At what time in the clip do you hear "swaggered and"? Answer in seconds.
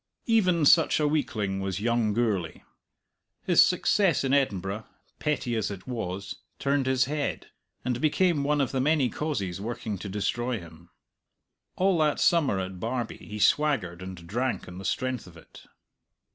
13.37-14.25